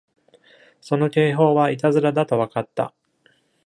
[0.81, 2.95] その警報はいたずらだと分かった。